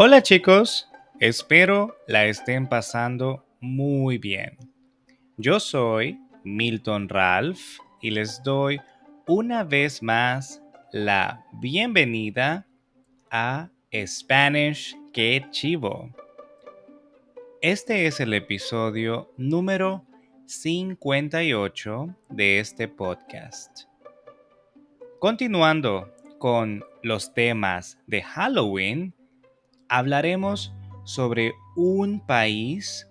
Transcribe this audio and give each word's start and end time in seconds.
Hola 0.00 0.22
chicos, 0.22 0.88
espero 1.18 1.96
la 2.06 2.26
estén 2.26 2.68
pasando 2.68 3.44
muy 3.58 4.16
bien. 4.16 4.56
Yo 5.36 5.58
soy 5.58 6.20
Milton 6.44 7.08
Ralph 7.08 7.80
y 8.00 8.12
les 8.12 8.40
doy 8.44 8.80
una 9.26 9.64
vez 9.64 10.00
más 10.00 10.62
la 10.92 11.44
bienvenida 11.54 12.64
a 13.32 13.70
Spanish 13.92 14.96
Que 15.12 15.44
Chivo. 15.50 16.14
Este 17.60 18.06
es 18.06 18.20
el 18.20 18.34
episodio 18.34 19.32
número 19.36 20.04
58 20.46 22.14
de 22.28 22.60
este 22.60 22.86
podcast. 22.86 23.80
Continuando 25.18 26.14
con 26.38 26.84
los 27.02 27.34
temas 27.34 27.98
de 28.06 28.22
Halloween, 28.22 29.12
hablaremos 29.88 30.74
sobre 31.04 31.54
un 31.76 32.20
país 32.20 33.08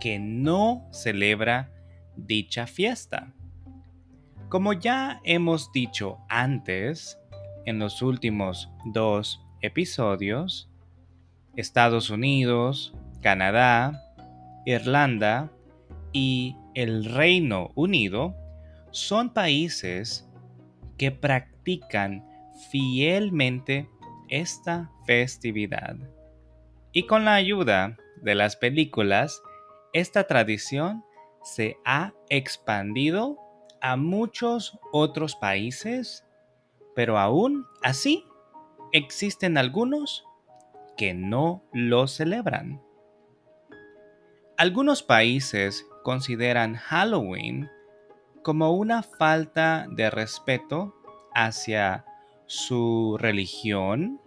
que 0.00 0.18
no 0.18 0.86
celebra 0.92 1.72
dicha 2.16 2.66
fiesta. 2.66 3.32
Como 4.48 4.72
ya 4.72 5.20
hemos 5.24 5.72
dicho 5.72 6.18
antes, 6.28 7.18
en 7.64 7.78
los 7.78 8.00
últimos 8.02 8.70
dos 8.92 9.40
episodios, 9.60 10.70
Estados 11.56 12.10
Unidos, 12.10 12.94
Canadá, 13.22 14.02
Irlanda 14.66 15.50
y 16.12 16.56
el 16.74 17.04
Reino 17.04 17.72
Unido 17.74 18.36
son 18.90 19.30
países 19.30 20.28
que 20.96 21.10
practican 21.10 22.24
fielmente 22.70 23.88
esta 24.28 24.90
festividad. 25.06 25.96
Y 26.92 27.06
con 27.06 27.24
la 27.24 27.34
ayuda 27.34 27.96
de 28.22 28.34
las 28.34 28.56
películas, 28.56 29.42
esta 29.92 30.26
tradición 30.26 31.04
se 31.42 31.76
ha 31.84 32.12
expandido 32.28 33.38
a 33.80 33.96
muchos 33.96 34.78
otros 34.92 35.36
países, 35.36 36.24
pero 36.94 37.18
aún 37.18 37.66
así 37.82 38.24
existen 38.92 39.58
algunos 39.58 40.24
que 40.96 41.14
no 41.14 41.62
lo 41.72 42.06
celebran. 42.08 42.82
Algunos 44.56 45.02
países 45.02 45.86
consideran 46.02 46.76
Halloween 46.76 47.68
como 48.42 48.72
una 48.72 49.02
falta 49.02 49.86
de 49.90 50.08
respeto 50.08 50.94
hacia 51.34 52.06
su 52.46 53.16
religión 53.18 54.20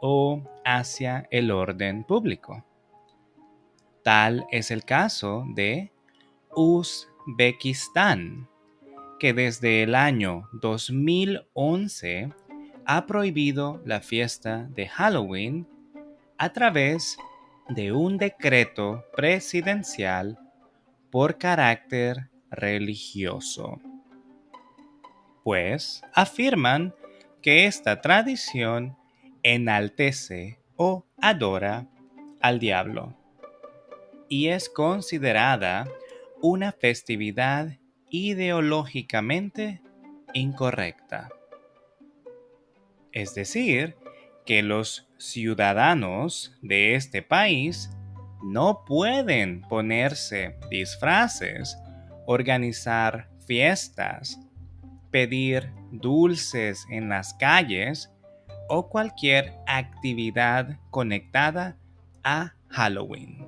o 0.00 0.42
hacia 0.64 1.26
el 1.30 1.50
orden 1.50 2.04
público. 2.04 2.64
Tal 4.02 4.46
es 4.50 4.70
el 4.70 4.84
caso 4.84 5.44
de 5.54 5.92
Uzbekistán, 6.54 8.48
que 9.18 9.34
desde 9.34 9.82
el 9.82 9.94
año 9.94 10.48
2011 10.60 12.32
ha 12.86 13.06
prohibido 13.06 13.80
la 13.84 14.00
fiesta 14.00 14.68
de 14.70 14.88
Halloween 14.88 15.66
a 16.38 16.52
través 16.52 17.18
de 17.68 17.92
un 17.92 18.16
decreto 18.16 19.04
presidencial 19.14 20.38
por 21.10 21.38
carácter 21.38 22.30
religioso 22.50 23.78
pues 25.42 26.02
afirman 26.12 26.94
que 27.42 27.66
esta 27.66 28.00
tradición 28.00 28.96
enaltece 29.42 30.58
o 30.76 31.06
adora 31.20 31.86
al 32.40 32.58
diablo 32.58 33.16
y 34.28 34.48
es 34.48 34.68
considerada 34.68 35.86
una 36.40 36.72
festividad 36.72 37.76
ideológicamente 38.10 39.82
incorrecta. 40.32 41.28
Es 43.12 43.34
decir, 43.34 43.96
que 44.46 44.62
los 44.62 45.08
ciudadanos 45.18 46.56
de 46.62 46.94
este 46.94 47.22
país 47.22 47.90
no 48.42 48.84
pueden 48.86 49.62
ponerse 49.62 50.56
disfraces, 50.70 51.76
organizar 52.26 53.28
fiestas, 53.46 54.40
pedir 55.10 55.72
dulces 55.90 56.86
en 56.90 57.08
las 57.08 57.34
calles 57.34 58.12
o 58.68 58.88
cualquier 58.88 59.54
actividad 59.66 60.78
conectada 60.90 61.76
a 62.22 62.54
Halloween. 62.68 63.46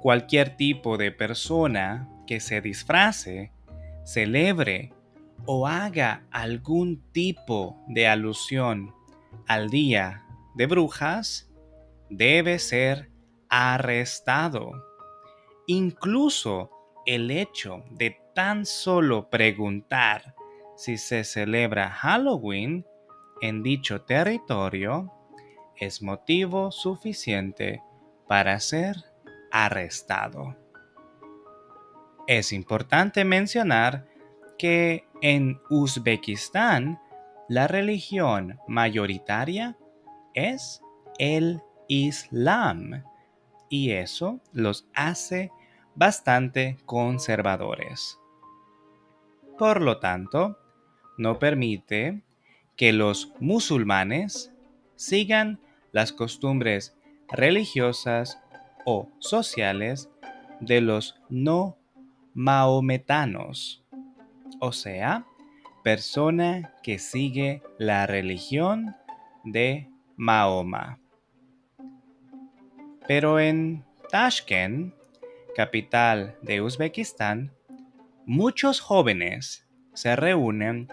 Cualquier 0.00 0.56
tipo 0.56 0.96
de 0.96 1.10
persona 1.10 2.08
que 2.26 2.40
se 2.40 2.60
disfrace, 2.60 3.52
celebre 4.04 4.92
o 5.46 5.66
haga 5.66 6.24
algún 6.30 7.02
tipo 7.12 7.82
de 7.88 8.06
alusión 8.06 8.94
al 9.46 9.70
día 9.70 10.24
de 10.54 10.66
brujas 10.66 11.50
debe 12.10 12.58
ser 12.58 13.10
arrestado. 13.48 14.72
Incluso 15.66 16.70
el 17.08 17.30
hecho 17.30 17.84
de 17.90 18.20
tan 18.34 18.66
solo 18.66 19.30
preguntar 19.30 20.34
si 20.76 20.98
se 20.98 21.24
celebra 21.24 21.88
Halloween 21.88 22.84
en 23.40 23.62
dicho 23.62 24.02
territorio 24.02 25.10
es 25.74 26.02
motivo 26.02 26.70
suficiente 26.70 27.82
para 28.26 28.60
ser 28.60 28.96
arrestado. 29.50 30.54
Es 32.26 32.52
importante 32.52 33.24
mencionar 33.24 34.06
que 34.58 35.08
en 35.22 35.62
Uzbekistán 35.70 37.00
la 37.48 37.68
religión 37.68 38.60
mayoritaria 38.68 39.78
es 40.34 40.82
el 41.18 41.62
Islam 41.88 43.02
y 43.70 43.92
eso 43.92 44.42
los 44.52 44.86
hace 44.92 45.50
bastante 45.98 46.76
conservadores. 46.86 48.20
Por 49.58 49.82
lo 49.82 49.98
tanto, 49.98 50.56
no 51.16 51.40
permite 51.40 52.22
que 52.76 52.92
los 52.92 53.32
musulmanes 53.40 54.52
sigan 54.94 55.58
las 55.90 56.12
costumbres 56.12 56.96
religiosas 57.28 58.40
o 58.86 59.08
sociales 59.18 60.08
de 60.60 60.80
los 60.80 61.20
no 61.28 61.76
maometanos, 62.32 63.84
o 64.60 64.70
sea, 64.70 65.26
persona 65.82 66.74
que 66.84 67.00
sigue 67.00 67.60
la 67.76 68.06
religión 68.06 68.94
de 69.42 69.90
Mahoma. 70.16 71.00
Pero 73.08 73.40
en 73.40 73.84
Tashkent, 74.10 74.94
capital 75.58 76.36
de 76.40 76.62
Uzbekistán, 76.62 77.52
muchos 78.24 78.78
jóvenes 78.78 79.66
se 79.92 80.14
reúnen 80.14 80.86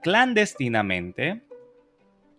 clandestinamente 0.00 1.42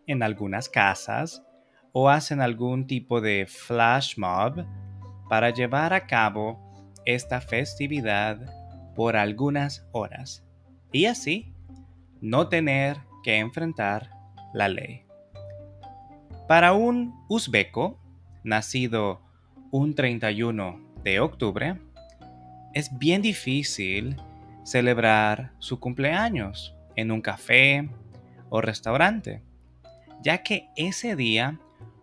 en 0.08 0.24
algunas 0.24 0.70
casas 0.70 1.44
o 1.92 2.08
hacen 2.08 2.40
algún 2.40 2.88
tipo 2.88 3.20
de 3.20 3.46
flash 3.48 4.18
mob 4.18 4.66
para 5.28 5.50
llevar 5.50 5.94
a 5.94 6.08
cabo 6.08 6.58
esta 7.04 7.42
festividad 7.42 8.40
por 8.96 9.18
algunas 9.18 9.86
horas 9.92 10.42
y 10.94 11.08
así 11.08 11.54
no 12.22 12.48
tener 12.48 12.96
que 13.26 13.40
enfrentar 13.40 14.09
la 14.53 14.70
ley. 14.70 15.03
Para 16.47 16.72
un 16.72 17.14
uzbeco 17.28 18.00
nacido 18.41 19.22
un 19.70 19.96
31 19.96 20.92
de 21.03 21.20
octubre, 21.20 21.79
es 22.73 22.97
bien 22.97 23.22
difícil 23.22 24.16
celebrar 24.64 25.52
su 25.59 25.79
cumpleaños 25.79 26.76
en 26.96 27.11
un 27.11 27.22
café 27.22 27.90
o 28.50 28.61
restaurante, 28.61 29.44
ya 30.22 30.44
que 30.44 30.70
ese 30.76 31.16
día 31.16 31.59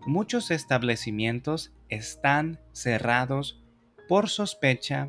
muchos 0.06 0.50
establecimientos 0.50 1.73
están 1.88 2.61
cerrados 2.73 3.62
por 4.08 4.29
sospecha 4.29 5.08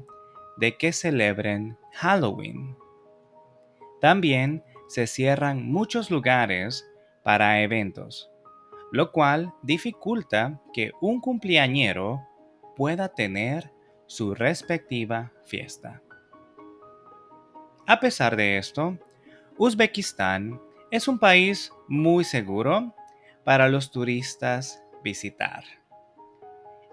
de 0.57 0.77
que 0.77 0.93
celebren 0.93 1.77
Halloween. 1.93 2.75
También 3.99 4.63
se 4.87 5.07
cierran 5.07 5.71
muchos 5.71 6.11
lugares 6.11 6.87
para 7.23 7.61
eventos, 7.61 8.29
lo 8.91 9.11
cual 9.11 9.53
dificulta 9.63 10.59
que 10.73 10.91
un 11.01 11.21
cumpleañero 11.21 12.21
pueda 12.75 13.09
tener 13.09 13.71
su 14.11 14.35
respectiva 14.35 15.31
fiesta. 15.45 16.01
A 17.87 18.01
pesar 18.01 18.35
de 18.35 18.57
esto, 18.57 18.97
Uzbekistán 19.57 20.59
es 20.91 21.07
un 21.07 21.17
país 21.17 21.71
muy 21.87 22.25
seguro 22.25 22.93
para 23.45 23.69
los 23.69 23.89
turistas 23.89 24.83
visitar. 25.01 25.63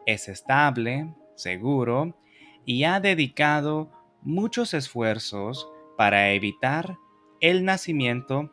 Es 0.07 0.29
estable, 0.29 1.13
seguro 1.35 2.17
y 2.65 2.85
ha 2.85 3.01
dedicado 3.01 3.91
muchos 4.23 4.73
esfuerzos 4.73 5.69
para 5.97 6.31
evitar 6.31 6.99
el 7.41 7.65
nacimiento 7.65 8.53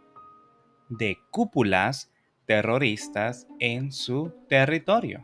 de 0.90 1.20
cúpulas 1.30 2.12
terroristas 2.48 3.48
en 3.60 3.92
su 3.92 4.34
territorio. 4.50 5.24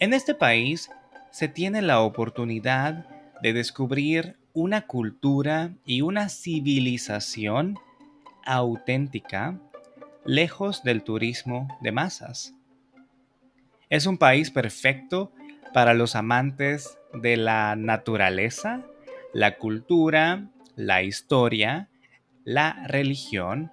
En 0.00 0.14
este 0.14 0.34
país 0.34 0.90
se 1.36 1.48
tiene 1.48 1.82
la 1.82 2.00
oportunidad 2.00 3.04
de 3.42 3.52
descubrir 3.52 4.38
una 4.54 4.86
cultura 4.86 5.74
y 5.84 6.00
una 6.00 6.30
civilización 6.30 7.78
auténtica 8.46 9.60
lejos 10.24 10.82
del 10.82 11.02
turismo 11.02 11.68
de 11.82 11.92
masas. 11.92 12.54
Es 13.90 14.06
un 14.06 14.16
país 14.16 14.50
perfecto 14.50 15.30
para 15.74 15.92
los 15.92 16.16
amantes 16.16 16.96
de 17.12 17.36
la 17.36 17.76
naturaleza, 17.76 18.86
la 19.34 19.58
cultura, 19.58 20.48
la 20.74 21.02
historia, 21.02 21.90
la 22.44 22.82
religión 22.86 23.70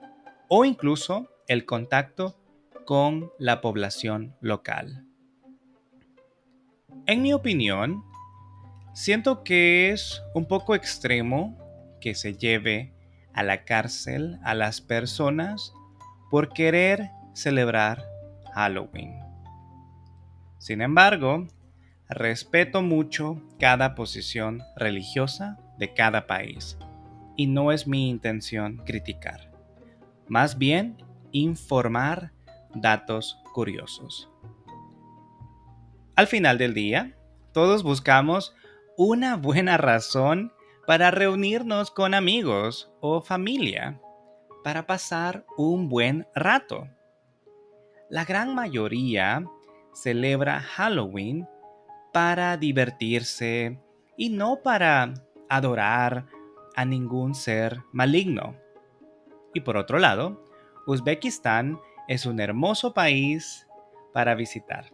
o 0.49 0.65
incluso 0.65 1.29
el 1.47 1.63
contacto 1.63 2.35
con 2.83 3.31
la 3.39 3.61
población 3.61 4.35
local. 4.41 5.05
En 7.05 7.21
mi 7.21 7.33
opinión, 7.33 8.05
siento 8.93 9.43
que 9.43 9.89
es 9.89 10.23
un 10.33 10.45
poco 10.45 10.73
extremo 10.73 11.57
que 11.99 12.15
se 12.15 12.35
lleve 12.35 12.93
a 13.33 13.43
la 13.43 13.65
cárcel 13.65 14.39
a 14.41 14.53
las 14.53 14.79
personas 14.79 15.73
por 16.31 16.53
querer 16.53 17.09
celebrar 17.33 18.05
Halloween. 18.53 19.19
Sin 20.59 20.81
embargo, 20.81 21.45
respeto 22.07 22.81
mucho 22.81 23.41
cada 23.59 23.95
posición 23.95 24.63
religiosa 24.77 25.57
de 25.77 25.93
cada 25.93 26.25
país 26.25 26.77
y 27.35 27.47
no 27.47 27.73
es 27.73 27.85
mi 27.85 28.09
intención 28.09 28.77
criticar, 28.85 29.51
más 30.29 30.57
bien 30.57 30.95
informar 31.33 32.31
datos 32.73 33.41
curiosos. 33.53 34.32
Al 36.15 36.27
final 36.27 36.59
del 36.59 36.75
día, 36.75 37.17
todos 37.53 37.81
buscamos 37.81 38.55
una 38.97 39.35
buena 39.35 39.77
razón 39.77 40.53
para 40.85 41.09
reunirnos 41.09 41.89
con 41.89 42.13
amigos 42.13 42.91
o 43.01 43.21
familia 43.21 43.99
para 44.63 44.85
pasar 44.85 45.43
un 45.57 45.89
buen 45.89 46.27
rato. 46.35 46.87
La 48.11 48.25
gran 48.25 48.53
mayoría 48.53 49.43
celebra 49.95 50.61
Halloween 50.61 51.47
para 52.13 52.57
divertirse 52.57 53.79
y 54.15 54.29
no 54.29 54.59
para 54.61 55.15
adorar 55.49 56.27
a 56.75 56.85
ningún 56.85 57.33
ser 57.33 57.81
maligno. 57.91 58.55
Y 59.55 59.61
por 59.61 59.77
otro 59.77 59.97
lado, 59.97 60.45
Uzbekistán 60.85 61.79
es 62.07 62.27
un 62.27 62.39
hermoso 62.39 62.93
país 62.93 63.67
para 64.13 64.35
visitar. 64.35 64.92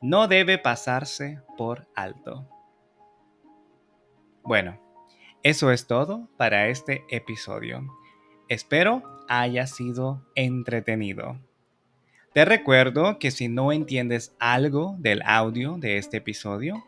No 0.00 0.28
debe 0.28 0.58
pasarse 0.58 1.40
por 1.56 1.88
alto. 1.96 2.48
Bueno, 4.44 4.80
eso 5.42 5.72
es 5.72 5.88
todo 5.88 6.28
para 6.36 6.68
este 6.68 7.04
episodio. 7.10 7.84
Espero 8.48 9.02
haya 9.28 9.66
sido 9.66 10.24
entretenido. 10.36 11.40
Te 12.32 12.44
recuerdo 12.44 13.18
que 13.18 13.32
si 13.32 13.48
no 13.48 13.72
entiendes 13.72 14.36
algo 14.38 14.94
del 15.00 15.20
audio 15.22 15.78
de 15.78 15.98
este 15.98 16.18
episodio, 16.18 16.84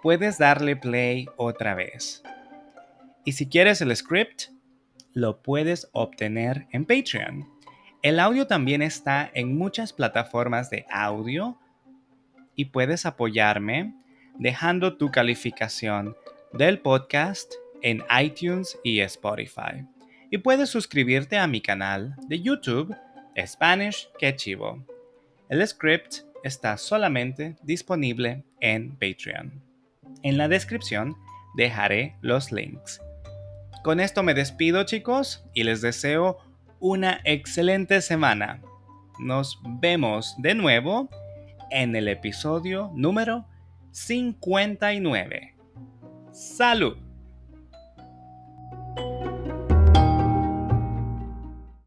puedes 0.00 0.38
darle 0.38 0.76
play 0.76 1.26
otra 1.36 1.74
vez. 1.74 2.22
Y 3.24 3.32
si 3.32 3.48
quieres 3.48 3.80
el 3.80 3.94
script, 3.96 4.44
lo 5.12 5.42
puedes 5.42 5.88
obtener 5.92 6.68
en 6.70 6.84
Patreon. 6.84 7.48
El 8.02 8.20
audio 8.20 8.46
también 8.46 8.80
está 8.80 9.28
en 9.34 9.58
muchas 9.58 9.92
plataformas 9.92 10.70
de 10.70 10.86
audio 10.88 11.58
y 12.56 12.66
puedes 12.66 13.06
apoyarme 13.06 13.94
dejando 14.38 14.96
tu 14.96 15.10
calificación 15.10 16.16
del 16.52 16.80
podcast 16.80 17.52
en 17.82 18.02
iTunes 18.20 18.78
y 18.82 19.00
Spotify 19.00 19.86
y 20.34 20.38
puedes 20.38 20.68
suscribirte 20.68 21.38
a 21.38 21.46
mi 21.46 21.60
canal 21.60 22.16
de 22.26 22.40
YouTube 22.40 22.92
Spanish 23.46 24.08
Que 24.18 24.34
Chivo. 24.34 24.84
El 25.48 25.64
script 25.64 26.22
está 26.42 26.76
solamente 26.76 27.54
disponible 27.62 28.42
en 28.60 28.96
Patreon. 28.96 29.62
En 30.24 30.36
la 30.36 30.48
descripción 30.48 31.14
dejaré 31.56 32.16
los 32.20 32.50
links. 32.50 33.00
Con 33.84 34.00
esto 34.00 34.24
me 34.24 34.34
despido 34.34 34.82
chicos 34.82 35.44
y 35.54 35.62
les 35.62 35.82
deseo 35.82 36.38
una 36.80 37.20
excelente 37.22 38.00
semana. 38.00 38.60
Nos 39.20 39.60
vemos 39.80 40.34
de 40.38 40.56
nuevo 40.56 41.08
en 41.74 41.96
el 41.96 42.06
episodio 42.06 42.92
número 42.94 43.46
59. 43.90 45.56
Salud. 46.30 47.03